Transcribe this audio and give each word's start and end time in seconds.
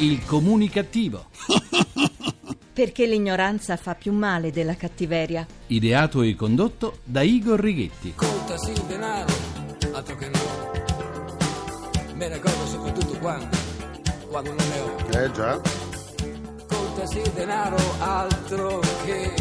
Il 0.00 0.24
comunicativo. 0.24 1.26
Perché 2.72 3.06
l'ignoranza 3.06 3.76
fa 3.76 3.94
più 3.94 4.14
male 4.14 4.50
della 4.50 4.74
cattiveria. 4.74 5.46
Ideato 5.66 6.22
e 6.22 6.34
condotto 6.34 7.00
da 7.04 7.20
Igor 7.20 7.60
Righetti. 7.60 8.14
Conta 8.14 8.56
sì 8.56 8.70
il 8.70 8.82
denaro, 8.84 9.30
altro 9.92 10.16
che 10.16 10.30
no. 10.30 10.70
Me 12.14 12.28
ne 12.28 12.34
accorgo 12.34 12.66
soprattutto 12.66 13.18
quando, 13.18 13.58
quando 14.30 14.54
non 14.54 14.68
ne 14.68 14.80
ho. 14.80 15.22
Eh 15.22 15.30
già. 15.32 15.60
Conta 16.66 17.06
sì 17.06 17.18
il 17.18 17.30
denaro, 17.34 17.76
altro 17.98 18.80
che, 19.04 19.34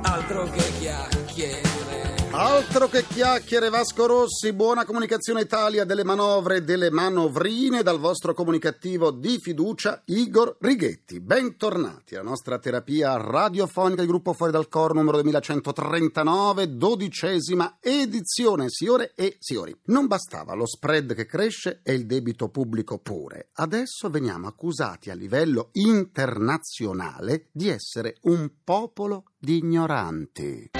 altro 0.00 0.44
che 0.44 0.72
chiacchiere. 0.78 2.15
Altro 2.30 2.88
che 2.88 3.04
chiacchiere 3.06 3.70
Vasco 3.70 4.04
Rossi, 4.06 4.52
buona 4.52 4.84
comunicazione 4.84 5.40
Italia 5.40 5.84
delle 5.84 6.04
manovre 6.04 6.56
e 6.56 6.62
delle 6.62 6.90
manovrine 6.90 7.82
dal 7.82 7.98
vostro 7.98 8.34
comunicativo 8.34 9.10
di 9.10 9.38
fiducia 9.40 10.02
Igor 10.04 10.56
Righetti. 10.60 11.20
Bentornati 11.20 12.14
alla 12.14 12.28
nostra 12.28 12.58
terapia 12.58 13.16
radiofonica 13.16 14.02
di 14.02 14.08
gruppo 14.08 14.34
Fuori 14.34 14.52
dal 14.52 14.68
Coro 14.68 14.92
numero 14.92 15.20
2139, 15.22 16.76
dodicesima 16.76 17.78
edizione, 17.80 18.66
signore 18.68 19.12
e 19.14 19.36
signori. 19.38 19.74
Non 19.84 20.06
bastava 20.06 20.54
lo 20.54 20.66
spread 20.66 21.14
che 21.14 21.24
cresce 21.24 21.80
e 21.82 21.94
il 21.94 22.04
debito 22.04 22.50
pubblico 22.50 22.98
pure. 22.98 23.48
Adesso 23.54 24.10
veniamo 24.10 24.46
accusati 24.46 25.08
a 25.10 25.14
livello 25.14 25.70
internazionale 25.72 27.48
di 27.50 27.68
essere 27.68 28.16
un 28.22 28.50
popolo 28.62 29.24
di 29.38 29.56
ignoranti. 29.56 30.70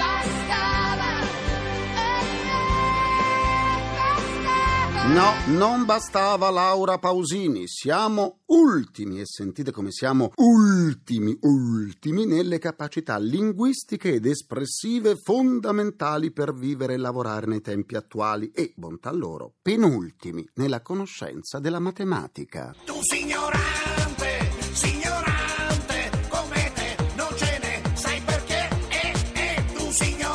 No, 5.07 5.31
non 5.57 5.85
bastava 5.85 6.49
Laura 6.49 6.97
Pausini, 6.97 7.65
siamo 7.65 8.41
ultimi 8.47 9.21
e 9.21 9.25
sentite 9.25 9.71
come 9.71 9.89
siamo 9.89 10.31
ultimi, 10.35 11.35
ultimi 11.41 12.25
nelle 12.25 12.59
capacità 12.59 13.17
linguistiche 13.17 14.15
ed 14.15 14.25
espressive 14.25 15.15
fondamentali 15.15 16.31
per 16.31 16.53
vivere 16.53 16.95
e 16.95 16.97
lavorare 16.97 17.47
nei 17.47 17.61
tempi 17.61 17.95
attuali 17.95 18.51
e, 18.53 18.73
bontà 18.75 19.11
loro, 19.11 19.53
penultimi 19.61 20.45
nella 20.55 20.81
conoscenza 20.81 21.59
della 21.59 21.79
matematica. 21.79 22.75
Tu 22.83 22.99
signorante, 23.01 24.06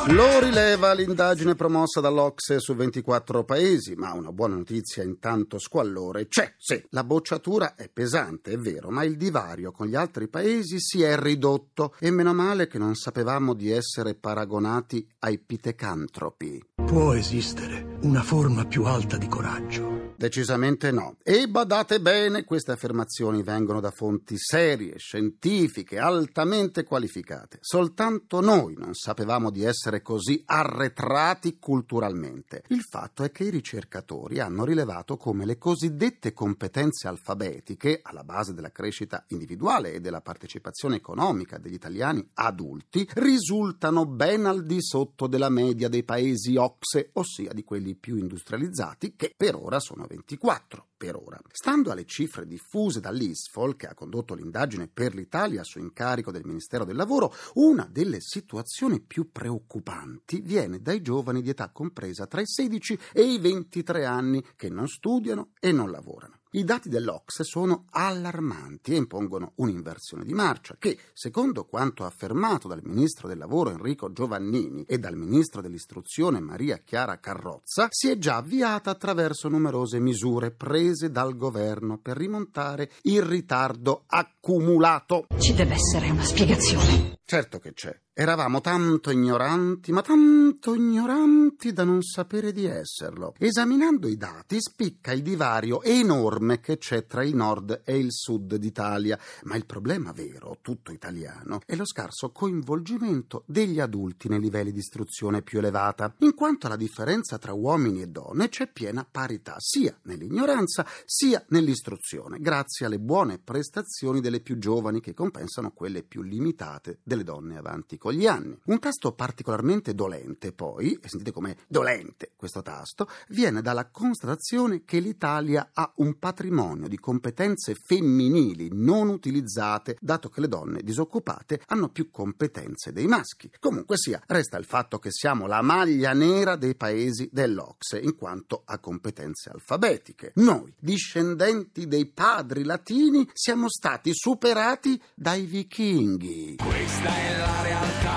Lo 0.07 0.39
rileva 0.41 0.93
l'indagine 0.93 1.55
promossa 1.55 2.01
dall'Ocse 2.01 2.59
su 2.59 2.75
24 2.75 3.45
paesi, 3.45 3.95
ma 3.95 4.11
una 4.11 4.33
buona 4.33 4.55
notizia 4.55 5.01
intanto 5.01 5.57
squallore 5.57 6.27
c'è. 6.27 6.53
Sì, 6.57 6.83
la 6.89 7.05
bocciatura 7.05 7.75
è 7.75 7.87
pesante, 7.87 8.51
è 8.51 8.57
vero, 8.57 8.89
ma 8.89 9.03
il 9.05 9.15
divario 9.15 9.71
con 9.71 9.87
gli 9.87 9.95
altri 9.95 10.27
paesi 10.27 10.75
si 10.79 11.01
è 11.01 11.17
ridotto 11.17 11.95
e 11.99 12.11
meno 12.11 12.33
male 12.33 12.67
che 12.67 12.77
non 12.77 12.95
sapevamo 12.95 13.53
di 13.53 13.71
essere 13.71 14.13
paragonati 14.13 15.07
ai 15.19 15.39
pitecantropi. 15.39 16.65
Può 16.85 17.13
esistere 17.13 17.97
una 18.01 18.23
forma 18.23 18.65
più 18.65 18.83
alta 18.83 19.17
di 19.17 19.27
coraggio. 19.29 20.02
Decisamente 20.23 20.89
no. 20.91 21.17
E 21.21 21.49
badate 21.49 21.99
bene, 21.99 22.45
queste 22.45 22.71
affermazioni 22.71 23.43
vengono 23.43 23.81
da 23.81 23.91
fonti 23.91 24.37
serie, 24.37 24.97
scientifiche, 24.97 25.99
altamente 25.99 26.85
qualificate. 26.85 27.57
Soltanto 27.59 28.39
noi 28.39 28.73
non 28.77 28.93
sapevamo 28.93 29.49
di 29.49 29.65
essere 29.65 30.01
così 30.01 30.41
arretrati 30.45 31.57
culturalmente. 31.59 32.63
Il 32.69 32.83
fatto 32.89 33.25
è 33.25 33.31
che 33.31 33.43
i 33.43 33.49
ricercatori 33.49 34.39
hanno 34.39 34.63
rilevato 34.63 35.17
come 35.17 35.45
le 35.45 35.57
cosiddette 35.57 36.31
competenze 36.31 37.09
alfabetiche, 37.09 37.99
alla 38.01 38.23
base 38.23 38.53
della 38.53 38.71
crescita 38.71 39.25
individuale 39.27 39.91
e 39.91 39.99
della 39.99 40.21
partecipazione 40.21 40.95
economica 40.95 41.57
degli 41.57 41.73
italiani 41.73 42.25
adulti, 42.35 43.05
risultano 43.15 44.05
ben 44.05 44.45
al 44.45 44.65
di 44.65 44.81
sotto 44.81 45.27
della 45.27 45.49
media 45.49 45.89
dei 45.89 46.03
paesi 46.03 46.55
OXE, 46.55 47.09
ossia 47.11 47.51
di 47.51 47.65
quelli 47.65 47.95
più 47.95 48.15
industrializzati, 48.15 49.15
che 49.17 49.33
per 49.35 49.55
ora 49.55 49.81
sono 49.81 50.11
24 50.13 50.89
per 50.95 51.15
ora. 51.15 51.39
Stando 51.51 51.91
alle 51.91 52.05
cifre 52.05 52.45
diffuse 52.45 52.99
dall'ISFOL, 52.99 53.75
che 53.75 53.87
ha 53.87 53.95
condotto 53.95 54.35
l'indagine 54.35 54.87
per 54.87 55.15
l'Italia 55.15 55.63
su 55.63 55.79
incarico 55.79 56.31
del 56.31 56.45
Ministero 56.45 56.85
del 56.85 56.95
Lavoro, 56.95 57.33
una 57.55 57.87
delle 57.89 58.19
situazioni 58.19 59.01
più 59.01 59.31
preoccupanti 59.31 60.41
viene 60.41 60.81
dai 60.81 61.01
giovani 61.01 61.41
di 61.41 61.49
età 61.49 61.71
compresa 61.71 62.27
tra 62.27 62.41
i 62.41 62.47
16 62.47 62.99
e 63.11 63.23
i 63.23 63.39
23 63.39 64.05
anni 64.05 64.43
che 64.55 64.69
non 64.69 64.87
studiano 64.87 65.51
e 65.59 65.71
non 65.71 65.89
lavorano. 65.89 66.42
I 66.55 66.63
dati 66.63 66.87
dell'Ocse 66.87 67.43
sono 67.43 67.85
allarmanti 67.89 68.93
e 68.93 68.97
impongono 68.97 69.53
un'inversione 69.55 70.23
di 70.23 70.33
marcia 70.33 70.75
che, 70.77 70.99
secondo 71.11 71.65
quanto 71.65 72.05
affermato 72.05 72.67
dal 72.67 72.81
ministro 72.83 73.27
del 73.27 73.39
lavoro 73.39 73.71
Enrico 73.71 74.11
Giovannini 74.11 74.83
e 74.83 74.99
dal 74.99 75.15
ministro 75.15 75.61
dell'istruzione 75.61 76.39
Maria 76.39 76.77
Chiara 76.77 77.19
Carrozza, 77.19 77.87
si 77.89 78.09
è 78.09 78.19
già 78.19 78.35
avviata 78.35 78.91
attraverso 78.91 79.49
numerose 79.49 79.99
misure 79.99 80.51
prese 80.51 81.09
dal 81.09 81.35
governo 81.35 81.97
per 81.97 82.17
rimontare 82.17 82.91
il 83.03 83.23
ritardo 83.23 84.03
accumulato. 84.05 85.25
Ci 85.39 85.55
deve 85.55 85.73
essere 85.73 86.11
una 86.11 86.23
spiegazione. 86.23 87.17
Certo 87.25 87.57
che 87.57 87.73
c'è. 87.73 88.02
Eravamo 88.15 88.61
tanto 88.61 89.09
ignoranti, 89.09 89.91
ma 89.91 90.03
tanto 90.03 90.75
ignoranti 90.75 91.73
da 91.73 91.83
non 91.83 92.03
sapere 92.03 92.51
di 92.51 92.65
esserlo. 92.65 93.33
Esaminando 93.39 94.07
i 94.07 94.17
dati 94.17 94.61
spicca 94.61 95.11
il 95.13 95.23
divario 95.23 95.81
enorme 95.81 96.59
che 96.59 96.77
c'è 96.77 97.07
tra 97.07 97.23
il 97.23 97.33
nord 97.33 97.81
e 97.83 97.97
il 97.97 98.11
sud 98.11 98.53
d'Italia, 98.57 99.17
ma 99.45 99.55
il 99.55 99.65
problema 99.65 100.11
vero, 100.11 100.59
tutto 100.61 100.91
italiano, 100.91 101.61
è 101.65 101.73
lo 101.73 101.87
scarso 101.87 102.29
coinvolgimento 102.29 103.45
degli 103.47 103.79
adulti 103.79 104.29
nei 104.29 104.39
livelli 104.39 104.71
di 104.71 104.77
istruzione 104.77 105.41
più 105.41 105.57
elevata, 105.57 106.13
in 106.19 106.35
quanto 106.35 106.67
alla 106.67 106.75
differenza 106.75 107.39
tra 107.39 107.53
uomini 107.53 108.03
e 108.03 108.09
donne 108.09 108.47
c'è 108.47 108.71
piena 108.71 109.07
parità, 109.09 109.55
sia 109.57 109.97
nell'ignoranza 110.03 110.85
sia 111.03 111.43
nell'istruzione, 111.47 112.37
grazie 112.39 112.85
alle 112.85 112.99
buone 112.99 113.39
prestazioni 113.39 114.21
delle 114.21 114.39
più 114.39 114.59
giovani 114.59 115.01
che 115.01 115.15
compensano 115.15 115.71
quelle 115.71 116.03
più 116.03 116.21
limitate 116.21 116.99
delle 117.01 117.23
donne 117.23 117.57
avanti 117.57 118.01
con 118.03 118.11
gli 118.11 118.27
anni. 118.27 118.59
Un 118.65 118.79
tasto 118.79 119.13
particolarmente 119.13 119.95
dolente, 119.95 120.51
poi, 120.51 120.99
e 121.01 121.07
sentite 121.07 121.31
com'è 121.31 121.55
dolente 121.69 122.31
questo 122.35 122.61
tasto, 122.61 123.07
viene 123.29 123.61
dalla 123.61 123.85
constatazione 123.89 124.83
che 124.83 124.99
l'Italia 124.99 125.69
ha 125.71 125.89
un 125.97 126.19
patrimonio 126.19 126.89
di 126.89 126.99
competenze 126.99 127.75
femminili 127.75 128.67
non 128.73 129.07
utilizzate, 129.07 129.95
dato 130.01 130.27
che 130.27 130.41
le 130.41 130.49
donne 130.49 130.81
disoccupate 130.83 131.61
hanno 131.67 131.87
più 131.87 132.11
competenze 132.11 132.91
dei 132.91 133.07
maschi. 133.07 133.49
Comunque 133.57 133.95
sia, 133.95 134.21
resta 134.27 134.57
il 134.57 134.65
fatto 134.65 134.99
che 134.99 135.09
siamo 135.09 135.47
la 135.47 135.61
maglia 135.61 136.11
nera 136.11 136.57
dei 136.57 136.75
paesi 136.75 137.29
dell'Ocse 137.31 137.99
in 137.99 138.17
quanto 138.17 138.63
a 138.65 138.79
competenze 138.79 139.49
alfabetiche. 139.49 140.33
Noi, 140.35 140.73
discendenti 140.77 141.87
dei 141.87 142.07
padri 142.07 142.65
latini, 142.65 143.25
siamo 143.31 143.69
stati 143.69 144.11
superati 144.13 145.01
dai 145.15 145.45
vichinghi. 145.45 146.57
Questa 146.57 147.15
è 147.15 147.37
la 147.37 147.61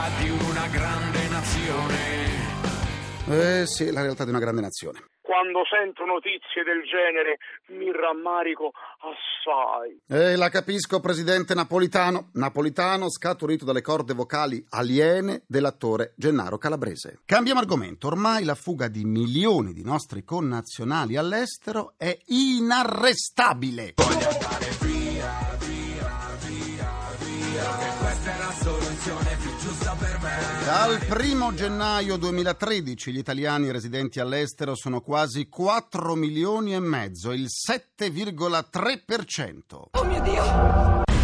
realtà 0.07 0.23
di 0.23 0.31
una 0.31 0.67
grande 0.69 1.29
nazione. 1.29 1.95
Eh 3.29 3.67
sì, 3.67 3.91
la 3.91 4.03
realtà 4.03 4.25
di 4.25 4.31
una 4.31 4.39
grande 4.39 4.61
nazione. 4.61 5.01
quando 5.27 5.63
sento 5.69 6.05
notizie 6.05 6.63
del 6.63 6.83
genere 6.85 7.39
mi 7.79 7.91
rammarico 7.93 8.73
assai. 9.03 10.01
Eh, 10.09 10.37
la 10.37 10.49
capisco, 10.49 11.01
presidente 11.01 11.53
Napolitano. 11.55 12.31
Napolitano 12.35 13.11
scaturito 13.11 13.65
dalle 13.65 13.83
corde 13.83 14.15
vocali 14.15 14.65
aliene 14.71 15.43
dell'attore 15.47 16.15
Gennaro 16.17 16.59
Calabrese. 16.59 17.21
Cambiamo 17.25 17.61
argomento. 17.61 18.07
Ormai 18.07 18.45
la 18.45 18.55
fuga 18.55 18.89
di 18.89 19.05
milioni 19.05 19.73
di 19.73 19.83
nostri 19.83 20.25
connazionali 20.25 21.17
all'estero 21.17 21.95
è 21.99 22.17
inarrestabile. 22.27 23.95
Dal 30.67 30.99
primo 31.07 31.55
gennaio 31.55 32.17
2013 32.17 33.13
gli 33.13 33.19
italiani 33.19 33.71
residenti 33.71 34.19
all'estero 34.19 34.75
sono 34.75 35.01
quasi 35.01 35.49
4 35.49 36.17
milioni 36.17 36.75
e 36.75 36.81
mezzo, 36.81 37.31
il 37.31 37.47
7,3%. 37.47 39.91
Oh 39.93 40.03
mio 40.03 40.21
Dio! 40.23 40.43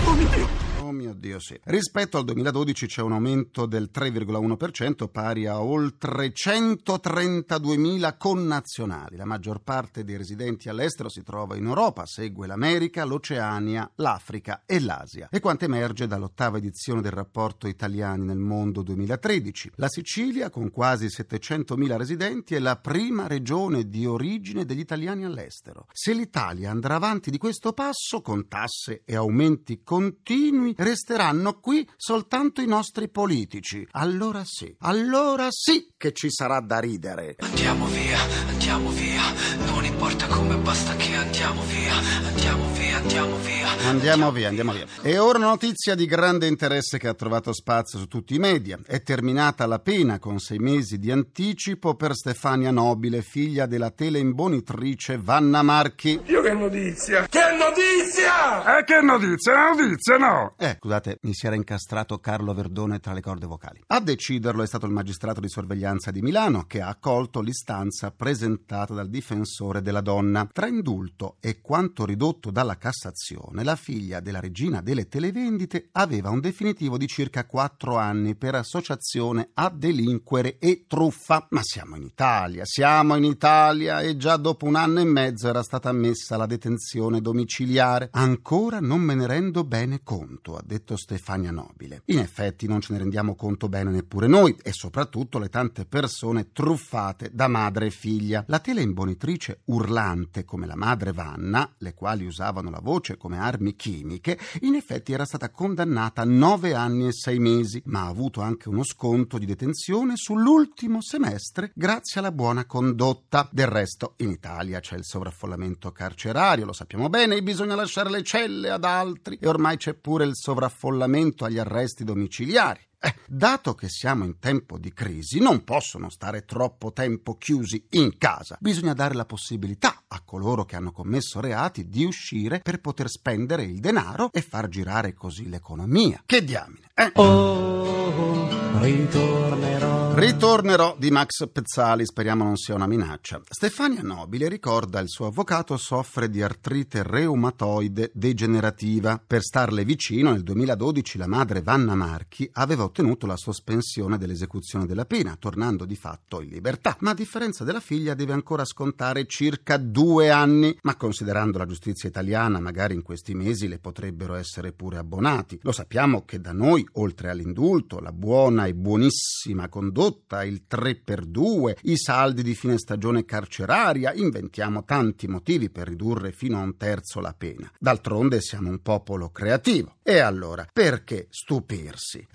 Oh 0.04 0.12
mio 0.12 0.28
Dio! 0.28 0.71
Mio 0.92 1.14
Dio, 1.14 1.38
sì. 1.38 1.58
Rispetto 1.64 2.18
al 2.18 2.24
2012 2.24 2.86
c'è 2.86 3.02
un 3.02 3.12
aumento 3.12 3.66
del 3.66 3.90
3,1% 3.92 5.08
pari 5.08 5.46
a 5.46 5.62
oltre 5.62 6.32
132.000 6.32 8.16
connazionali. 8.16 9.16
La 9.16 9.24
maggior 9.24 9.62
parte 9.62 10.04
dei 10.04 10.16
residenti 10.16 10.68
all'estero 10.68 11.08
si 11.08 11.22
trova 11.22 11.56
in 11.56 11.66
Europa, 11.66 12.06
segue 12.06 12.46
l'America, 12.46 13.04
l'Oceania, 13.04 13.90
l'Africa 13.96 14.62
e 14.66 14.80
l'Asia. 14.80 15.28
E 15.30 15.40
quanto 15.40 15.64
emerge 15.64 16.06
dall'ottava 16.06 16.58
edizione 16.58 17.00
del 17.00 17.12
rapporto 17.12 17.66
Italiani 17.66 18.24
nel 18.26 18.38
mondo 18.38 18.82
2013, 18.82 19.72
la 19.76 19.88
Sicilia, 19.88 20.50
con 20.50 20.70
quasi 20.70 21.06
700.000 21.06 21.96
residenti, 21.96 22.54
è 22.54 22.58
la 22.58 22.76
prima 22.76 23.26
regione 23.26 23.88
di 23.88 24.06
origine 24.06 24.64
degli 24.64 24.80
italiani 24.80 25.24
all'estero. 25.24 25.86
Se 25.92 26.12
l'Italia 26.12 26.70
andrà 26.70 26.96
avanti 26.96 27.30
di 27.30 27.38
questo 27.38 27.72
passo, 27.72 28.20
con 28.20 28.48
tasse 28.48 29.02
e 29.04 29.16
aumenti 29.16 29.82
continui, 29.82 30.74
resteranno 30.82 31.58
qui 31.60 31.88
soltanto 31.96 32.60
i 32.60 32.66
nostri 32.66 33.08
politici. 33.08 33.86
Allora 33.92 34.42
sì, 34.44 34.74
allora 34.80 35.48
sì 35.50 35.92
che 35.96 36.12
ci 36.12 36.30
sarà 36.30 36.60
da 36.60 36.78
ridere. 36.78 37.36
Andiamo 37.38 37.86
via, 37.86 38.18
andiamo 38.48 38.90
via, 38.90 39.22
non 39.66 39.84
importa 39.84 40.26
come 40.26 40.56
basta 40.56 40.94
che 40.96 41.14
andiamo 41.14 41.62
via, 41.62 41.94
andiamo 42.26 42.72
via, 42.72 42.96
andiamo 42.96 43.36
via. 43.38 43.61
Andiamo 43.84 44.30
via, 44.30 44.48
andiamo 44.48 44.72
via. 44.72 44.86
E 45.02 45.18
ora 45.18 45.38
una 45.38 45.48
notizia 45.48 45.94
di 45.94 46.06
grande 46.06 46.46
interesse 46.46 46.98
che 46.98 47.08
ha 47.08 47.14
trovato 47.14 47.52
spazio 47.52 47.98
su 47.98 48.06
tutti 48.06 48.34
i 48.34 48.38
media. 48.38 48.78
È 48.86 49.02
terminata 49.02 49.66
la 49.66 49.80
pena 49.80 50.18
con 50.18 50.38
sei 50.38 50.58
mesi 50.58 50.98
di 50.98 51.10
anticipo 51.10 51.94
per 51.94 52.14
Stefania 52.14 52.70
Nobile, 52.70 53.22
figlia 53.22 53.66
della 53.66 53.90
teleimbonitrice 53.90 55.18
Vanna 55.18 55.62
Marchi. 55.62 56.20
Io 56.26 56.40
che 56.42 56.52
notizia? 56.52 57.26
Che 57.26 57.40
notizia? 57.58 58.78
Eh, 58.78 58.84
che 58.84 59.00
notizia? 59.00 59.70
Notizia 59.70 60.16
no! 60.16 60.54
Eh, 60.58 60.76
scusate, 60.78 61.18
mi 61.22 61.34
si 61.34 61.46
era 61.46 61.56
incastrato 61.56 62.18
Carlo 62.18 62.54
Verdone 62.54 63.00
tra 63.00 63.12
le 63.12 63.20
corde 63.20 63.46
vocali. 63.46 63.82
A 63.88 64.00
deciderlo 64.00 64.62
è 64.62 64.66
stato 64.66 64.86
il 64.86 64.92
magistrato 64.92 65.40
di 65.40 65.48
sorveglianza 65.48 66.10
di 66.10 66.22
Milano 66.22 66.64
che 66.66 66.80
ha 66.80 66.88
accolto 66.88 67.40
l'istanza 67.40 68.10
presentata 68.10 68.94
dal 68.94 69.08
difensore 69.08 69.82
della 69.82 70.00
donna. 70.00 70.48
Tra 70.52 70.66
indulto 70.66 71.36
e 71.40 71.60
quanto 71.60 72.04
ridotto 72.04 72.50
dalla 72.50 72.76
Cassazione, 72.76 73.64
la 73.64 73.71
figlia 73.76 74.20
della 74.20 74.40
regina 74.40 74.80
delle 74.80 75.08
televendite 75.08 75.88
aveva 75.92 76.30
un 76.30 76.40
definitivo 76.40 76.96
di 76.96 77.06
circa 77.06 77.46
4 77.46 77.96
anni 77.96 78.34
per 78.34 78.54
associazione 78.54 79.50
a 79.54 79.70
delinquere 79.70 80.58
e 80.58 80.84
truffa. 80.86 81.46
Ma 81.50 81.60
siamo 81.62 81.96
in 81.96 82.02
Italia, 82.02 82.64
siamo 82.64 83.16
in 83.16 83.24
Italia 83.24 84.00
e 84.00 84.16
già 84.16 84.36
dopo 84.36 84.66
un 84.66 84.74
anno 84.74 85.00
e 85.00 85.04
mezzo 85.04 85.48
era 85.48 85.62
stata 85.62 85.88
ammessa 85.88 86.36
la 86.36 86.46
detenzione 86.46 87.20
domiciliare. 87.20 88.08
Ancora 88.12 88.80
non 88.80 89.00
me 89.00 89.14
ne 89.14 89.26
rendo 89.26 89.64
bene 89.64 90.00
conto, 90.02 90.56
ha 90.56 90.62
detto 90.64 90.96
Stefania 90.96 91.50
Nobile. 91.50 92.02
In 92.06 92.18
effetti 92.18 92.66
non 92.66 92.80
ce 92.80 92.92
ne 92.92 92.98
rendiamo 92.98 93.34
conto 93.34 93.68
bene 93.68 93.90
neppure 93.90 94.26
noi 94.26 94.56
e 94.62 94.72
soprattutto 94.72 95.38
le 95.38 95.48
tante 95.48 95.84
persone 95.86 96.50
truffate 96.52 97.30
da 97.32 97.48
madre 97.48 97.86
e 97.86 97.90
figlia. 97.90 98.44
La 98.48 98.58
teleimbonitrice 98.58 99.60
urlante 99.66 100.44
come 100.44 100.66
la 100.66 100.76
madre 100.76 101.12
Vanna, 101.12 101.72
le 101.78 101.94
quali 101.94 102.24
usavano 102.24 102.70
la 102.70 102.80
voce 102.80 103.16
come 103.16 103.38
armi 103.38 103.61
chimiche, 103.70 104.38
in 104.60 104.74
effetti 104.74 105.12
era 105.12 105.24
stata 105.24 105.50
condannata 105.50 106.22
a 106.22 106.26
nove 106.26 106.74
anni 106.74 107.06
e 107.06 107.12
sei 107.12 107.38
mesi, 107.38 107.80
ma 107.86 108.02
ha 108.02 108.08
avuto 108.08 108.40
anche 108.40 108.68
uno 108.68 108.84
sconto 108.84 109.38
di 109.38 109.46
detenzione 109.46 110.14
sull'ultimo 110.16 111.00
semestre 111.00 111.70
grazie 111.74 112.20
alla 112.20 112.32
buona 112.32 112.66
condotta. 112.66 113.48
Del 113.50 113.68
resto 113.68 114.14
in 114.18 114.30
Italia 114.30 114.80
c'è 114.80 114.96
il 114.96 115.04
sovraffollamento 115.04 115.92
carcerario, 115.92 116.66
lo 116.66 116.72
sappiamo 116.72 117.08
bene, 117.08 117.42
bisogna 117.42 117.74
lasciare 117.74 118.10
le 118.10 118.22
celle 118.22 118.70
ad 118.70 118.84
altri 118.84 119.38
e 119.40 119.48
ormai 119.48 119.76
c'è 119.76 119.94
pure 119.94 120.24
il 120.24 120.34
sovraffollamento 120.34 121.44
agli 121.44 121.58
arresti 121.58 122.04
domiciliari. 122.04 122.80
Eh, 123.04 123.16
dato 123.26 123.74
che 123.74 123.88
siamo 123.88 124.22
in 124.22 124.38
tempo 124.38 124.78
di 124.78 124.92
crisi, 124.92 125.40
non 125.40 125.64
possono 125.64 126.08
stare 126.08 126.44
troppo 126.44 126.92
tempo 126.92 127.36
chiusi 127.36 127.84
in 127.90 128.16
casa. 128.16 128.56
Bisogna 128.60 128.92
dare 128.92 129.14
la 129.14 129.24
possibilità 129.24 130.04
a 130.06 130.22
coloro 130.24 130.64
che 130.64 130.76
hanno 130.76 130.92
commesso 130.92 131.40
reati 131.40 131.88
di 131.88 132.04
uscire 132.04 132.60
per 132.60 132.80
poter 132.80 133.08
spendere 133.08 133.64
il 133.64 133.80
denaro 133.80 134.30
e 134.32 134.40
far 134.40 134.68
girare 134.68 135.14
così 135.14 135.48
l'economia. 135.48 136.22
Che 136.24 136.44
diamine, 136.44 136.90
eh? 136.94 137.10
Oh, 137.14 138.78
ritornerò. 138.78 140.14
Ritornerò 140.14 140.94
di 140.98 141.10
Max 141.10 141.48
Pezzali, 141.50 142.04
speriamo 142.04 142.44
non 142.44 142.56
sia 142.56 142.74
una 142.74 142.86
minaccia. 142.86 143.40
Stefania 143.48 144.02
Nobile 144.02 144.46
ricorda 144.46 145.00
il 145.00 145.08
suo 145.08 145.28
avvocato 145.28 145.78
soffre 145.78 146.28
di 146.28 146.42
artrite 146.42 147.02
reumatoide 147.02 148.10
degenerativa. 148.12 149.18
Per 149.26 149.42
starle 149.42 149.86
vicino, 149.86 150.32
nel 150.32 150.42
2012 150.42 151.16
la 151.16 151.26
madre 151.26 151.62
Vanna 151.62 151.94
Marchi 151.94 152.46
aveva 152.52 152.84
ottenuto 152.92 153.26
la 153.26 153.36
sospensione 153.36 154.18
dell'esecuzione 154.18 154.84
della 154.84 155.06
pena, 155.06 155.36
tornando 155.38 155.86
di 155.86 155.96
fatto 155.96 156.42
in 156.42 156.50
libertà. 156.50 156.96
Ma 157.00 157.10
a 157.10 157.14
differenza 157.14 157.64
della 157.64 157.80
figlia 157.80 158.12
deve 158.12 158.34
ancora 158.34 158.66
scontare 158.66 159.26
circa 159.26 159.78
due 159.78 160.30
anni. 160.30 160.76
Ma 160.82 160.96
considerando 160.96 161.56
la 161.56 161.64
giustizia 161.66 162.10
italiana, 162.10 162.60
magari 162.60 162.94
in 162.94 163.02
questi 163.02 163.34
mesi 163.34 163.66
le 163.66 163.78
potrebbero 163.78 164.34
essere 164.34 164.72
pure 164.72 164.98
abbonati. 164.98 165.58
Lo 165.62 165.72
sappiamo 165.72 166.24
che 166.26 166.40
da 166.40 166.52
noi, 166.52 166.86
oltre 166.92 167.30
all'indulto, 167.30 167.98
la 167.98 168.12
buona 168.12 168.66
e 168.66 168.74
buonissima 168.74 169.68
condotta 169.68 170.44
il 170.44 170.66
3 170.66 170.96
per 170.96 171.24
2 171.24 171.78
i 171.84 171.96
saldi 171.96 172.42
di 172.42 172.54
fine 172.54 172.76
stagione 172.76 173.24
carceraria, 173.24 174.12
inventiamo 174.12 174.84
tanti 174.84 175.26
motivi 175.26 175.70
per 175.70 175.88
ridurre 175.88 176.32
fino 176.32 176.58
a 176.58 176.62
un 176.62 176.76
terzo 176.76 177.20
la 177.20 177.34
pena. 177.36 177.72
D'altronde 177.78 178.40
siamo 178.42 178.68
un 178.68 178.82
popolo 178.82 179.30
creativo. 179.30 179.96
E 180.02 180.18
allora, 180.18 180.66
perché 180.70 181.28
stupirsi? 181.30 182.26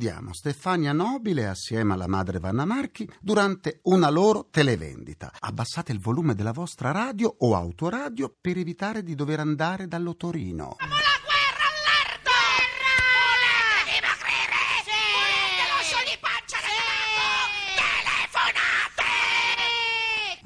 Ricordiamo 0.00 0.32
Stefania 0.32 0.94
Nobile 0.94 1.46
assieme 1.46 1.92
alla 1.92 2.06
madre 2.06 2.38
Vanna 2.38 2.64
Marchi 2.64 3.06
durante 3.20 3.80
una 3.82 4.08
loro 4.08 4.48
televendita. 4.50 5.30
Abbassate 5.38 5.92
il 5.92 6.00
volume 6.00 6.34
della 6.34 6.52
vostra 6.52 6.90
radio 6.90 7.34
o 7.40 7.54
autoradio 7.54 8.34
per 8.40 8.56
evitare 8.56 9.02
di 9.02 9.14
dover 9.14 9.40
andare 9.40 9.88
dallo-Torino. 9.88 10.76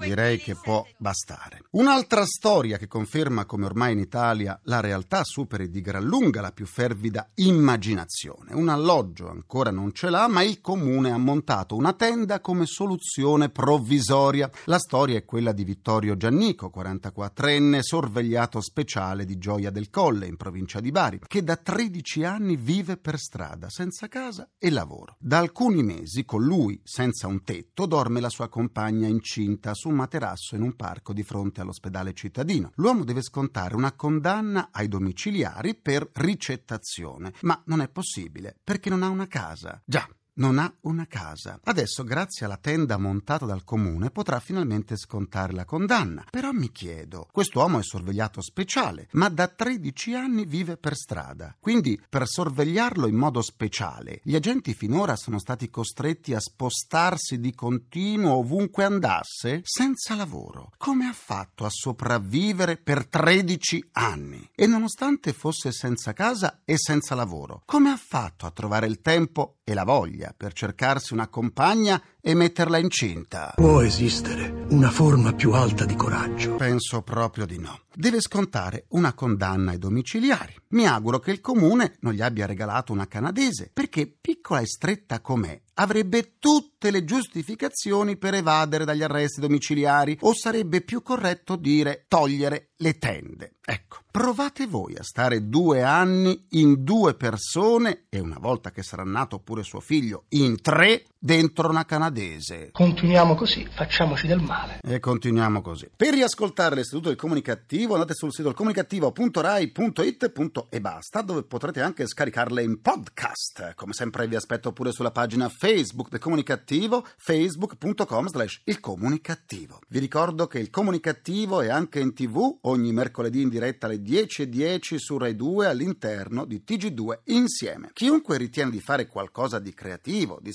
Direi 0.04 0.38
che 0.38 0.54
può 0.54 0.84
bastare. 0.98 1.62
Un'altra 1.70 2.26
storia 2.26 2.76
che 2.76 2.86
conferma 2.86 3.46
come 3.46 3.64
ormai 3.64 3.94
in 3.94 4.00
Italia 4.00 4.60
la 4.64 4.80
realtà 4.80 5.24
superi 5.24 5.70
di 5.70 5.80
gran 5.80 6.04
lunga 6.04 6.42
la 6.42 6.52
più 6.52 6.66
fervida 6.66 7.30
immaginazione. 7.36 8.52
Un 8.52 8.68
alloggio 8.68 9.30
ancora 9.30 9.70
non 9.70 9.92
ce 9.92 10.10
l'ha, 10.10 10.28
ma 10.28 10.42
il 10.42 10.60
comune 10.60 11.10
ha 11.10 11.16
montato 11.16 11.74
una 11.74 11.94
tenda 11.94 12.40
come 12.40 12.66
soluzione 12.66 13.48
provvisoria. 13.48 14.50
La 14.66 14.78
storia 14.78 15.16
è 15.16 15.24
quella 15.24 15.52
di 15.52 15.64
Vittorio 15.64 16.18
Giannico, 16.18 16.70
44enne, 16.74 17.80
sorvegliato 17.80 18.60
speciale 18.60 19.24
di 19.24 19.38
Gioia 19.38 19.70
del 19.70 19.88
Colle, 19.88 20.26
in 20.26 20.36
provincia 20.36 20.80
di 20.80 20.90
Bari, 20.90 21.20
che 21.26 21.42
da 21.42 21.56
13 21.56 22.24
anni 22.24 22.56
vive 22.56 22.98
per 22.98 23.18
strada, 23.18 23.70
senza 23.70 24.06
casa 24.08 24.50
e 24.58 24.70
lavoro. 24.70 25.16
Da 25.18 25.38
alcuni 25.38 25.82
mesi, 25.82 26.26
con 26.26 26.44
lui, 26.44 26.78
senza 26.84 27.26
un 27.26 27.42
tetto, 27.42 27.86
dorme 27.86 28.20
la 28.20 28.28
sua 28.28 28.48
compagna 28.48 29.08
incinta 29.08 29.72
su 29.72 29.88
un 29.88 29.93
materasso 29.94 30.54
in 30.54 30.62
un 30.62 30.76
parco 30.76 31.12
di 31.12 31.22
fronte 31.22 31.60
all'ospedale 31.60 32.12
cittadino. 32.12 32.72
L'uomo 32.76 33.04
deve 33.04 33.22
scontare 33.22 33.74
una 33.74 33.92
condanna 33.92 34.68
ai 34.70 34.88
domiciliari 34.88 35.74
per 35.74 36.08
ricettazione, 36.12 37.32
ma 37.42 37.60
non 37.66 37.80
è 37.80 37.88
possibile 37.88 38.56
perché 38.62 38.90
non 38.90 39.02
ha 39.02 39.08
una 39.08 39.26
casa. 39.26 39.80
Già, 39.84 40.06
non 40.34 40.58
ha 40.58 40.72
una 40.82 41.06
casa. 41.06 41.60
Adesso, 41.62 42.02
grazie 42.04 42.46
alla 42.46 42.56
tenda 42.56 42.96
montata 42.96 43.46
dal 43.46 43.64
comune, 43.64 44.10
potrà 44.10 44.40
finalmente 44.40 44.96
scontare 44.96 45.52
la 45.52 45.64
condanna. 45.64 46.24
Però 46.30 46.50
mi 46.52 46.70
chiedo, 46.72 47.28
quest'uomo 47.30 47.78
è 47.78 47.82
sorvegliato 47.82 48.40
speciale, 48.40 49.08
ma 49.12 49.28
da 49.28 49.48
13 49.48 50.14
anni 50.14 50.44
vive 50.44 50.76
per 50.76 50.96
strada. 50.96 51.54
Quindi, 51.60 52.00
per 52.08 52.26
sorvegliarlo 52.26 53.06
in 53.06 53.16
modo 53.16 53.42
speciale, 53.42 54.20
gli 54.22 54.34
agenti 54.34 54.74
finora 54.74 55.16
sono 55.16 55.38
stati 55.38 55.70
costretti 55.70 56.34
a 56.34 56.40
spostarsi 56.40 57.38
di 57.38 57.54
continuo 57.54 58.36
ovunque 58.36 58.84
andasse, 58.84 59.60
senza 59.62 60.14
lavoro. 60.14 60.72
Come 60.76 61.06
ha 61.06 61.12
fatto 61.12 61.64
a 61.64 61.70
sopravvivere 61.70 62.76
per 62.76 63.06
13 63.06 63.90
anni? 63.92 64.50
E 64.54 64.66
nonostante 64.66 65.32
fosse 65.32 65.72
senza 65.72 66.12
casa 66.12 66.60
e 66.64 66.76
senza 66.76 67.14
lavoro, 67.14 67.62
come 67.64 67.90
ha 67.90 67.96
fatto 67.96 68.46
a 68.46 68.50
trovare 68.50 68.86
il 68.86 69.00
tempo 69.00 69.58
e 69.64 69.72
la 69.74 69.84
voglia 69.84 70.34
per 70.36 70.52
cercarsi 70.52 71.14
una 71.14 71.28
compagna 71.28 72.00
e 72.26 72.32
metterla 72.32 72.78
incinta. 72.78 73.52
Può 73.54 73.82
esistere 73.82 74.64
una 74.70 74.90
forma 74.90 75.34
più 75.34 75.52
alta 75.52 75.84
di 75.84 75.94
coraggio? 75.94 76.54
Penso 76.54 77.02
proprio 77.02 77.44
di 77.44 77.58
no. 77.58 77.80
Deve 77.92 78.20
scontare 78.22 78.86
una 78.88 79.12
condanna 79.12 79.72
ai 79.72 79.78
domiciliari. 79.78 80.56
Mi 80.68 80.86
auguro 80.86 81.20
che 81.20 81.30
il 81.30 81.42
comune 81.42 81.96
non 82.00 82.14
gli 82.14 82.22
abbia 82.22 82.46
regalato 82.46 82.92
una 82.92 83.06
canadese, 83.06 83.70
perché 83.72 84.06
piccola 84.06 84.60
e 84.60 84.66
stretta 84.66 85.20
com'è, 85.20 85.60
avrebbe 85.74 86.36
tutte 86.38 86.90
le 86.90 87.04
giustificazioni 87.04 88.16
per 88.16 88.34
evadere 88.34 88.84
dagli 88.84 89.02
arresti 89.02 89.40
domiciliari, 89.40 90.16
o 90.22 90.34
sarebbe 90.34 90.80
più 90.80 91.02
corretto 91.02 91.56
dire 91.56 92.06
togliere 92.08 92.70
le 92.78 92.98
tende. 92.98 93.52
Ecco, 93.64 93.98
provate 94.10 94.66
voi 94.66 94.96
a 94.96 95.02
stare 95.02 95.48
due 95.48 95.82
anni 95.82 96.46
in 96.50 96.82
due 96.82 97.14
persone 97.14 98.06
e 98.08 98.18
una 98.18 98.38
volta 98.40 98.70
che 98.70 98.82
sarà 98.82 99.04
nato 99.04 99.38
pure 99.38 99.62
suo 99.62 99.80
figlio 99.80 100.24
in 100.30 100.60
tre 100.60 101.04
dentro 101.24 101.70
una 101.70 101.86
canadese. 101.86 102.68
Continuiamo 102.70 103.34
così, 103.34 103.66
facciamoci 103.66 104.26
del 104.26 104.40
male. 104.40 104.80
E 104.82 105.00
continuiamo 105.00 105.62
così. 105.62 105.88
Per 105.96 106.12
riascoltare 106.12 106.74
l'istituto 106.74 107.08
del 107.08 107.16
comunicativo 107.16 107.94
andate 107.94 108.12
sul 108.12 108.30
sito 108.30 108.52
comunicativo.rai.it 108.52 110.32
e 110.68 110.80
basta, 110.82 111.22
dove 111.22 111.44
potrete 111.44 111.80
anche 111.80 112.06
scaricarle 112.06 112.62
in 112.62 112.82
podcast. 112.82 113.72
Come 113.74 113.94
sempre 113.94 114.28
vi 114.28 114.36
aspetto 114.36 114.72
pure 114.72 114.92
sulla 114.92 115.12
pagina 115.12 115.48
Facebook 115.48 116.10
del 116.10 116.20
comunicativo, 116.20 117.06
facebook.com 117.16 118.28
slash 118.28 118.60
il 118.64 118.80
comunicativo. 118.80 119.80
Vi 119.88 120.00
ricordo 120.00 120.46
che 120.46 120.58
il 120.58 120.68
comunicativo 120.68 121.62
è 121.62 121.70
anche 121.70 122.00
in 122.00 122.12
tv 122.12 122.58
ogni 122.62 122.92
mercoledì 122.92 123.40
in 123.40 123.48
diretta 123.48 123.86
alle 123.86 124.02
10.10 124.02 124.96
su 124.96 125.16
Rai 125.16 125.34
2 125.34 125.68
all'interno 125.68 126.44
di 126.44 126.62
TG2 126.66 127.20
insieme. 127.24 127.88
Chiunque 127.94 128.36
ritiene 128.36 128.70
di 128.70 128.80
fare 128.80 129.06
qualcosa 129.06 129.58
di 129.58 129.72
creativo, 129.72 130.38
di 130.42 130.52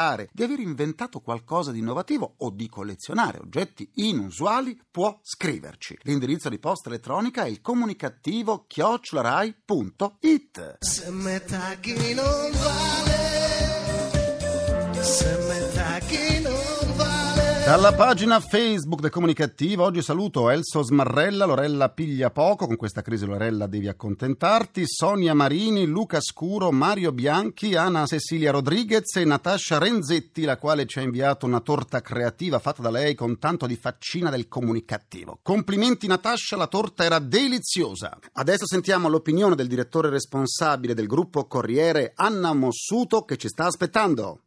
sperimentare, 0.00 0.30
di 0.32 0.42
aver 0.42 0.60
inventato 0.60 1.20
qualcosa 1.20 1.72
di 1.72 1.80
innovativo 1.80 2.34
o 2.38 2.48
di 2.50 2.68
collezionare 2.68 3.38
oggetti 3.38 3.90
inusuali 3.94 4.80
può 4.90 5.18
scriverci. 5.22 5.98
L'indirizzo 6.02 6.48
di 6.48 6.58
posta 6.58 6.88
elettronica 6.88 7.44
è 7.44 7.48
il 7.48 7.60
comunicativo 7.60 8.64
chiocciolarai.it. 8.66 10.78
Se 10.78 11.10
metà 11.10 11.74
chi 11.80 12.14
non 12.14 12.50
vale, 12.52 13.29
Dalla 17.70 17.94
pagina 17.94 18.40
Facebook 18.40 18.98
del 18.98 19.10
Comunicativo 19.10 19.84
oggi 19.84 20.02
saluto 20.02 20.50
Elso 20.50 20.82
Smarrella, 20.82 21.44
Lorella 21.44 21.88
Piglia 21.88 22.28
Poco, 22.30 22.66
con 22.66 22.74
questa 22.74 23.00
crisi 23.00 23.26
Lorella 23.26 23.68
devi 23.68 23.86
accontentarti, 23.86 24.82
Sonia 24.88 25.34
Marini, 25.34 25.86
Luca 25.86 26.20
Scuro, 26.20 26.72
Mario 26.72 27.12
Bianchi, 27.12 27.76
Anna 27.76 28.06
Cecilia 28.06 28.50
Rodriguez 28.50 29.14
e 29.14 29.24
Natascia 29.24 29.78
Renzetti, 29.78 30.42
la 30.42 30.56
quale 30.56 30.84
ci 30.86 30.98
ha 30.98 31.02
inviato 31.02 31.46
una 31.46 31.60
torta 31.60 32.00
creativa 32.00 32.58
fatta 32.58 32.82
da 32.82 32.90
lei 32.90 33.14
con 33.14 33.38
tanto 33.38 33.68
di 33.68 33.76
faccina 33.76 34.30
del 34.30 34.48
Comunicativo. 34.48 35.38
Complimenti 35.40 36.08
Natascia, 36.08 36.56
la 36.56 36.66
torta 36.66 37.04
era 37.04 37.20
deliziosa. 37.20 38.18
Adesso 38.32 38.66
sentiamo 38.66 39.08
l'opinione 39.08 39.54
del 39.54 39.68
direttore 39.68 40.10
responsabile 40.10 40.92
del 40.92 41.06
gruppo 41.06 41.46
Corriere, 41.46 42.14
Anna 42.16 42.52
Mossuto, 42.52 43.22
che 43.22 43.36
ci 43.36 43.46
sta 43.46 43.66
aspettando. 43.66 44.40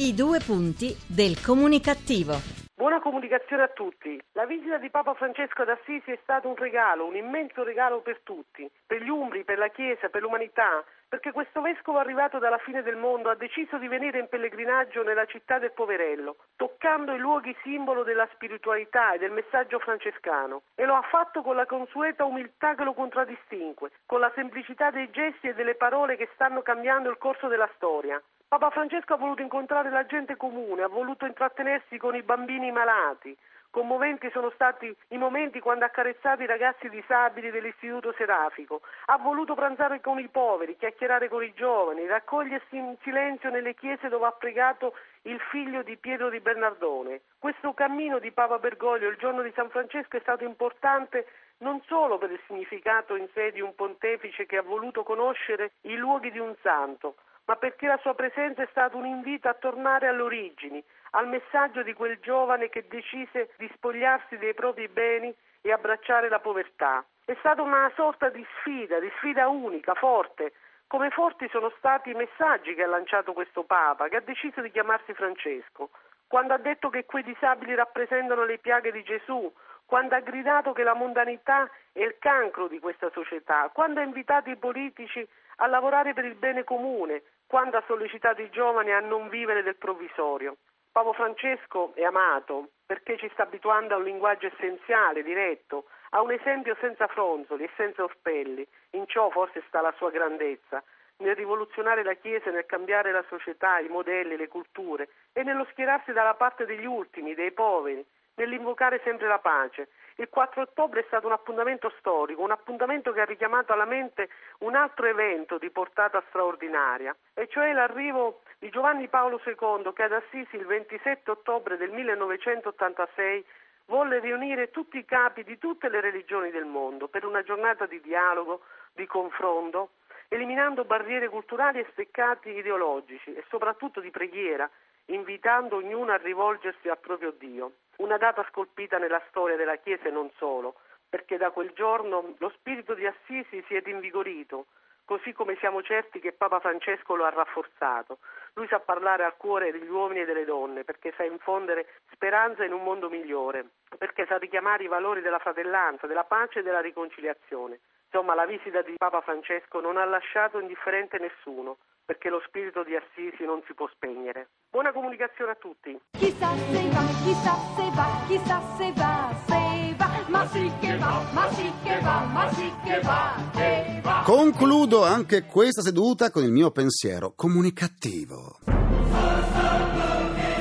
I 0.00 0.14
due 0.14 0.38
punti 0.38 0.94
del 1.10 1.42
comunicativo. 1.42 2.38
Buona 2.72 3.00
comunicazione 3.00 3.64
a 3.64 3.74
tutti. 3.74 4.16
La 4.34 4.46
visita 4.46 4.78
di 4.78 4.90
Papa 4.90 5.12
Francesco 5.14 5.62
ad 5.62 5.70
Assisi 5.70 6.12
è 6.12 6.18
stato 6.22 6.46
un 6.46 6.54
regalo, 6.54 7.04
un 7.04 7.16
immenso 7.16 7.64
regalo 7.64 8.00
per 8.00 8.20
tutti, 8.22 8.70
per 8.86 9.02
gli 9.02 9.08
Umbri, 9.08 9.42
per 9.42 9.58
la 9.58 9.66
Chiesa, 9.70 10.08
per 10.08 10.22
l'umanità, 10.22 10.84
perché 11.08 11.32
questo 11.32 11.60
vescovo 11.62 11.98
arrivato 11.98 12.38
dalla 12.38 12.58
fine 12.58 12.84
del 12.84 12.94
mondo 12.94 13.28
ha 13.28 13.34
deciso 13.34 13.76
di 13.76 13.88
venire 13.88 14.20
in 14.20 14.28
pellegrinaggio 14.28 15.02
nella 15.02 15.24
città 15.24 15.58
del 15.58 15.72
Poverello, 15.72 16.36
toccando 16.54 17.12
i 17.12 17.18
luoghi 17.18 17.56
simbolo 17.64 18.04
della 18.04 18.28
spiritualità 18.34 19.14
e 19.14 19.18
del 19.18 19.32
messaggio 19.32 19.80
francescano. 19.80 20.62
E 20.76 20.84
lo 20.84 20.94
ha 20.94 21.02
fatto 21.10 21.42
con 21.42 21.56
la 21.56 21.66
consueta 21.66 22.24
umiltà 22.24 22.76
che 22.76 22.84
lo 22.84 22.94
contraddistingue, 22.94 23.90
con 24.06 24.20
la 24.20 24.30
semplicità 24.36 24.92
dei 24.92 25.10
gesti 25.10 25.48
e 25.48 25.54
delle 25.54 25.74
parole 25.74 26.16
che 26.16 26.28
stanno 26.34 26.62
cambiando 26.62 27.10
il 27.10 27.18
corso 27.18 27.48
della 27.48 27.68
storia. 27.74 28.22
Papa 28.48 28.70
Francesco 28.70 29.12
ha 29.12 29.18
voluto 29.18 29.42
incontrare 29.42 29.90
la 29.90 30.06
gente 30.06 30.34
comune, 30.36 30.82
ha 30.82 30.88
voluto 30.88 31.26
intrattenersi 31.26 31.98
con 31.98 32.14
i 32.14 32.22
bambini 32.22 32.72
malati. 32.72 33.36
Commoventi 33.68 34.30
sono 34.30 34.48
stati 34.54 34.96
i 35.08 35.18
momenti 35.18 35.60
quando 35.60 35.84
ha 35.84 35.88
accarezzato 35.88 36.42
i 36.42 36.46
ragazzi 36.46 36.88
disabili 36.88 37.50
dell'istituto 37.50 38.14
serafico, 38.16 38.80
ha 39.04 39.18
voluto 39.18 39.54
pranzare 39.54 40.00
con 40.00 40.18
i 40.18 40.28
poveri, 40.28 40.78
chiacchierare 40.78 41.28
con 41.28 41.44
i 41.44 41.52
giovani, 41.52 42.06
raccogliersi 42.06 42.74
in 42.74 42.96
silenzio 43.02 43.50
nelle 43.50 43.74
chiese 43.74 44.08
dove 44.08 44.24
ha 44.24 44.32
pregato 44.32 44.94
il 45.24 45.38
figlio 45.50 45.82
di 45.82 45.98
Pietro 45.98 46.30
di 46.30 46.40
Bernardone. 46.40 47.20
Questo 47.38 47.74
cammino 47.74 48.18
di 48.18 48.32
Papa 48.32 48.58
Bergoglio 48.58 49.10
il 49.10 49.18
giorno 49.18 49.42
di 49.42 49.52
San 49.54 49.68
Francesco 49.68 50.16
è 50.16 50.20
stato 50.20 50.44
importante 50.44 51.26
non 51.58 51.82
solo 51.86 52.16
per 52.16 52.30
il 52.30 52.40
significato 52.46 53.14
in 53.14 53.28
sé 53.34 53.52
di 53.52 53.60
un 53.60 53.74
pontefice 53.74 54.46
che 54.46 54.56
ha 54.56 54.62
voluto 54.62 55.02
conoscere 55.02 55.72
i 55.82 55.96
luoghi 55.96 56.30
di 56.30 56.38
un 56.38 56.54
santo, 56.62 57.16
ma 57.48 57.56
perché 57.56 57.86
la 57.86 57.98
sua 58.02 58.14
presenza 58.14 58.62
è 58.62 58.68
stato 58.70 58.98
un 58.98 59.06
invito 59.06 59.48
a 59.48 59.54
tornare 59.54 60.06
alle 60.06 60.20
origini, 60.20 60.84
al 61.12 61.28
messaggio 61.28 61.82
di 61.82 61.94
quel 61.94 62.18
giovane 62.20 62.68
che 62.68 62.84
decise 62.88 63.50
di 63.56 63.70
spogliarsi 63.74 64.36
dei 64.36 64.52
propri 64.52 64.86
beni 64.88 65.34
e 65.62 65.72
abbracciare 65.72 66.28
la 66.28 66.40
povertà. 66.40 67.02
È 67.24 67.34
stata 67.38 67.62
una 67.62 67.90
sorta 67.96 68.28
di 68.28 68.46
sfida, 68.58 69.00
di 69.00 69.10
sfida 69.16 69.48
unica, 69.48 69.94
forte, 69.94 70.52
come 70.86 71.08
forti 71.08 71.48
sono 71.48 71.72
stati 71.78 72.10
i 72.10 72.14
messaggi 72.14 72.74
che 72.74 72.82
ha 72.82 72.86
lanciato 72.86 73.32
questo 73.32 73.62
Papa, 73.62 74.08
che 74.08 74.16
ha 74.16 74.20
deciso 74.20 74.60
di 74.60 74.70
chiamarsi 74.70 75.14
Francesco, 75.14 75.88
quando 76.26 76.52
ha 76.52 76.58
detto 76.58 76.90
che 76.90 77.06
quei 77.06 77.22
disabili 77.22 77.74
rappresentano 77.74 78.44
le 78.44 78.58
piaghe 78.58 78.92
di 78.92 79.02
Gesù, 79.02 79.50
quando 79.86 80.14
ha 80.14 80.20
gridato 80.20 80.74
che 80.74 80.82
la 80.82 80.92
mondanità 80.92 81.66
è 81.92 82.02
il 82.02 82.16
cancro 82.18 82.68
di 82.68 82.78
questa 82.78 83.08
società, 83.10 83.70
quando 83.72 84.00
ha 84.00 84.02
invitato 84.02 84.50
i 84.50 84.56
politici 84.56 85.26
a 85.56 85.66
lavorare 85.66 86.12
per 86.12 86.26
il 86.26 86.34
bene 86.34 86.62
comune, 86.62 87.22
quando 87.48 87.78
ha 87.78 87.82
sollecitato 87.86 88.42
i 88.42 88.50
giovani 88.50 88.92
a 88.92 89.00
non 89.00 89.28
vivere 89.30 89.62
del 89.62 89.76
provvisorio. 89.76 90.58
Papa 90.92 91.12
Francesco 91.14 91.92
è 91.94 92.04
amato 92.04 92.68
perché 92.84 93.16
ci 93.16 93.28
sta 93.32 93.44
abituando 93.44 93.94
a 93.94 93.96
un 93.96 94.04
linguaggio 94.04 94.46
essenziale, 94.46 95.22
diretto, 95.22 95.86
a 96.10 96.20
un 96.20 96.30
esempio 96.30 96.76
senza 96.78 97.06
fronzoli 97.06 97.64
e 97.64 97.70
senza 97.74 98.02
orpelli. 98.02 98.66
In 98.90 99.06
ciò 99.06 99.30
forse 99.30 99.62
sta 99.66 99.80
la 99.80 99.94
sua 99.96 100.10
grandezza, 100.10 100.82
nel 101.18 101.34
rivoluzionare 101.36 102.02
la 102.02 102.14
Chiesa, 102.14 102.50
nel 102.50 102.66
cambiare 102.66 103.12
la 103.12 103.24
società, 103.28 103.78
i 103.78 103.88
modelli, 103.88 104.36
le 104.36 104.48
culture 104.48 105.08
e 105.32 105.42
nello 105.42 105.66
schierarsi 105.70 106.12
dalla 106.12 106.34
parte 106.34 106.66
degli 106.66 106.86
ultimi, 106.86 107.34
dei 107.34 107.52
poveri, 107.52 108.04
nell'invocare 108.34 109.00
sempre 109.04 109.26
la 109.26 109.38
pace. 109.38 109.88
Il 110.20 110.28
4 110.30 110.62
ottobre 110.62 111.00
è 111.00 111.04
stato 111.06 111.28
un 111.28 111.32
appuntamento 111.32 111.92
storico, 112.00 112.42
un 112.42 112.50
appuntamento 112.50 113.12
che 113.12 113.20
ha 113.20 113.24
richiamato 113.24 113.72
alla 113.72 113.84
mente 113.84 114.28
un 114.58 114.74
altro 114.74 115.06
evento 115.06 115.58
di 115.58 115.70
portata 115.70 116.20
straordinaria, 116.26 117.14
e 117.34 117.46
cioè 117.46 117.72
l'arrivo 117.72 118.42
di 118.58 118.68
Giovanni 118.68 119.06
Paolo 119.06 119.40
II 119.46 119.92
che 119.92 120.02
ad 120.02 120.12
Assisi 120.12 120.56
il 120.56 120.66
27 120.66 121.30
ottobre 121.30 121.76
del 121.76 121.92
1986 121.92 123.46
volle 123.84 124.18
riunire 124.18 124.72
tutti 124.72 124.98
i 124.98 125.04
capi 125.04 125.44
di 125.44 125.56
tutte 125.56 125.88
le 125.88 126.00
religioni 126.00 126.50
del 126.50 126.64
mondo 126.64 127.06
per 127.06 127.24
una 127.24 127.44
giornata 127.44 127.86
di 127.86 128.00
dialogo, 128.00 128.62
di 128.94 129.06
confronto, 129.06 129.90
eliminando 130.26 130.84
barriere 130.84 131.28
culturali 131.28 131.78
e 131.78 131.86
steccati 131.92 132.50
ideologici 132.50 133.32
e 133.34 133.44
soprattutto 133.48 134.00
di 134.00 134.10
preghiera, 134.10 134.68
invitando 135.06 135.76
ognuno 135.76 136.10
a 136.10 136.16
rivolgersi 136.16 136.88
al 136.88 136.98
proprio 136.98 137.30
Dio. 137.30 137.72
Una 137.98 138.16
data 138.16 138.44
scolpita 138.50 138.98
nella 138.98 139.20
storia 139.28 139.56
della 139.56 139.76
Chiesa 139.76 140.04
e 140.04 140.10
non 140.10 140.30
solo, 140.36 140.76
perché 141.08 141.36
da 141.36 141.50
quel 141.50 141.72
giorno 141.72 142.34
lo 142.38 142.48
spirito 142.50 142.94
di 142.94 143.04
Assisi 143.06 143.62
si 143.66 143.74
è 143.74 143.80
rinvigorito, 143.80 144.66
così 145.04 145.32
come 145.32 145.56
siamo 145.56 145.82
certi 145.82 146.20
che 146.20 146.32
Papa 146.32 146.60
Francesco 146.60 147.16
lo 147.16 147.24
ha 147.24 147.30
rafforzato. 147.30 148.18
Lui 148.54 148.68
sa 148.68 148.78
parlare 148.78 149.24
al 149.24 149.36
cuore 149.36 149.72
degli 149.72 149.88
uomini 149.88 150.20
e 150.20 150.26
delle 150.26 150.44
donne, 150.44 150.84
perché 150.84 151.12
sa 151.16 151.24
infondere 151.24 151.88
speranza 152.12 152.64
in 152.64 152.72
un 152.72 152.84
mondo 152.84 153.08
migliore, 153.08 153.64
perché 153.98 154.26
sa 154.26 154.38
richiamare 154.38 154.84
i 154.84 154.88
valori 154.88 155.20
della 155.20 155.40
fratellanza, 155.40 156.06
della 156.06 156.24
pace 156.24 156.60
e 156.60 156.62
della 156.62 156.80
riconciliazione. 156.80 157.80
Insomma, 158.04 158.34
la 158.34 158.46
visita 158.46 158.80
di 158.82 158.94
Papa 158.96 159.22
Francesco 159.22 159.80
non 159.80 159.96
ha 159.96 160.04
lasciato 160.04 160.60
indifferente 160.60 161.18
nessuno, 161.18 161.78
perché 162.08 162.30
lo 162.30 162.40
spirito 162.46 162.82
di 162.84 162.96
Assisi 162.96 163.44
non 163.44 163.60
si 163.66 163.74
può 163.74 163.86
spegnere. 163.92 164.48
Buona 164.70 164.92
comunicazione 164.92 165.50
a 165.50 165.56
tutti. 165.56 165.92
Chissà 166.12 166.56
se 166.56 166.88
va, 166.88 167.04
chissà 167.22 167.54
se 167.76 167.90
va, 167.92 168.24
chissà 168.26 168.58
se 168.78 168.92
va, 168.96 169.36
se 169.46 169.94
va, 169.94 170.24
ma 170.28 170.46
sì 170.46 170.72
che 170.80 170.96
va, 170.96 171.22
ma 171.34 171.50
sì 171.52 171.70
che 171.84 172.00
va, 172.00 172.24
ma 172.32 172.50
sì 172.50 172.72
che 172.82 173.00
va, 173.00 173.50
che 173.52 174.00
va. 174.02 174.22
Concludo 174.24 175.04
anche 175.04 175.44
questa 175.44 175.82
seduta 175.82 176.30
con 176.30 176.44
il 176.44 176.50
mio 176.50 176.70
pensiero 176.70 177.34
comunicativo. 177.36 178.56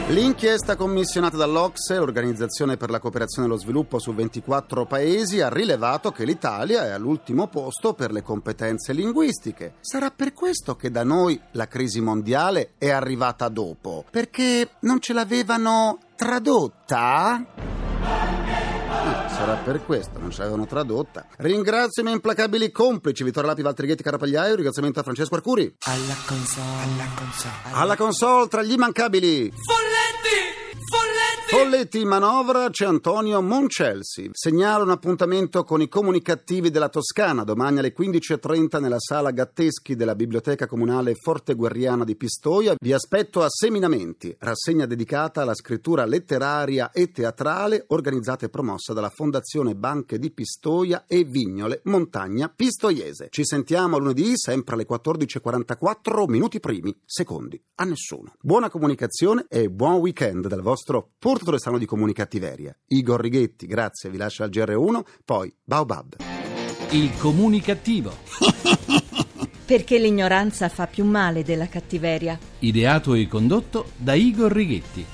L'inchiesta 0.10 0.78
commissionata 0.78 1.36
dall'Ocse, 1.36 1.98
l'Organizzazione 1.98 2.78
per 2.78 2.90
la 2.90 3.00
cooperazione 3.00 3.46
e 3.46 3.52
lo 3.52 3.58
sviluppo 3.58 4.00
su 4.00 4.14
24 4.14 4.86
paesi, 4.86 5.42
ha 5.42 5.50
rilevato 5.50 6.12
che 6.12 6.24
l'Italia 6.24 6.86
è 6.86 6.92
all'ultimo 6.92 7.48
posto 7.48 7.94
per 7.94 8.14
le 8.14 8.22
competenze 8.22 8.94
linguistiche. 8.94 9.74
Sarà 9.82 10.10
per 10.10 10.32
questo 10.32 10.78
che 10.78 10.92
da 10.92 11.04
noi 11.04 11.38
la 11.52 11.68
crisi 11.68 12.00
mondiale 12.00 12.72
è 12.78 12.90
arrivata 12.90 13.50
dopo, 13.50 14.06
perché 14.10 14.70
non 14.82 15.02
ce 15.02 15.12
l'avevano 15.12 16.00
tradotta? 16.16 17.46
Ah, 18.00 19.28
sarà 19.28 19.56
per 19.56 19.84
questo, 19.84 20.20
non 20.20 20.32
ce 20.32 20.38
l'avevano 20.40 20.66
tradotta. 20.68 21.26
Ringrazio 21.40 22.02
i 22.02 22.06
miei 22.06 22.16
implacabili 22.16 22.72
complici, 22.72 23.26
Vittorio 23.26 23.50
Lapi, 23.50 23.62
Valtrighetti, 23.62 24.04
Carapagliaio, 24.04 24.56
ringraziamento 24.56 25.02
a 25.02 25.04
Francesco 25.04 25.36
Arcuri. 25.36 25.76
Alla 25.82 26.16
console, 26.26 26.64
alla 26.82 27.10
console. 27.14 27.54
Alla 27.74 27.96
console 27.98 28.48
tra 28.48 28.64
gli 28.64 28.72
immancabili. 28.72 29.52
Folletti! 29.52 29.87
Folletti! 31.50 32.02
In 32.02 32.10
manovra 32.10 32.70
c'è 32.70 32.86
Antonio 32.86 33.42
Moncelsi. 33.42 34.30
Segnala 34.34 34.84
un 34.84 34.90
appuntamento 34.90 35.64
con 35.64 35.82
i 35.82 35.88
comunicativi 35.88 36.70
della 36.70 36.90
Toscana 36.90 37.46
domani 37.46 37.80
alle 37.80 37.94
15.30 37.98 38.82
nella 38.82 39.00
sala 39.00 39.32
Gatteschi 39.32 39.96
della 39.96 40.14
Biblioteca 40.14 40.68
Comunale 40.68 41.16
Forte 41.16 41.54
Guerriana 41.54 42.04
di 42.04 42.18
Pistoia. 42.18 42.76
Vi 42.78 42.92
aspetto 42.92 43.44
a 43.44 43.50
Seminamenti, 43.50 44.36
rassegna 44.40 44.86
dedicata 44.86 45.42
alla 45.42 45.56
scrittura 45.56 46.04
letteraria 46.06 46.92
e 46.92 47.12
teatrale 47.12 47.86
organizzata 47.88 48.46
e 48.46 48.50
promossa 48.50 48.92
dalla 48.92 49.10
Fondazione 49.10 49.74
Banche 49.74 50.20
di 50.20 50.32
Pistoia 50.32 51.06
e 51.08 51.24
Vignole 51.24 51.80
Montagna 51.86 52.52
Pistoiese. 52.54 53.30
Ci 53.30 53.46
sentiamo 53.46 53.98
lunedì 53.98 54.34
sempre 54.36 54.76
alle 54.76 54.86
14.44 54.86 56.30
minuti 56.30 56.60
primi, 56.60 56.94
secondi 57.06 57.62
a 57.76 57.86
nessuno. 57.86 58.34
Buona 58.42 58.70
comunicazione 58.70 59.46
e 59.48 59.70
buon 59.70 59.96
weekend 59.96 60.48
dal 60.48 60.62
vostro 60.62 61.12
portatore 61.38 61.60
strano 61.60 61.78
di 61.78 61.86
comunicattiveria. 61.86 62.76
Igor 62.88 63.22
Righetti, 63.22 63.68
grazie, 63.68 64.10
vi 64.10 64.18
lascio 64.18 64.44
al 64.44 64.50
GR1, 64.50 65.02
poi 65.24 65.54
Baobab. 65.64 66.16
Il 66.92 67.16
comunicativo. 67.18 68.12
Perché 69.66 70.00
l'ignoranza 70.00 70.70
fa 70.70 70.88
più 70.88 71.06
male 71.06 71.44
della 71.44 71.68
cattiveria. 71.68 72.40
Ideato 72.60 73.14
e 73.14 73.28
condotto 73.28 73.92
da 73.98 74.14
Igor 74.14 74.52
Righetti. 74.52 75.06